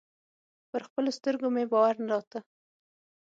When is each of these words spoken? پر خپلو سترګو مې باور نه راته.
پر 0.69 0.81
خپلو 0.87 1.09
سترګو 1.17 1.47
مې 1.55 1.63
باور 1.71 1.95
نه 2.03 2.07
راته. 2.11 2.39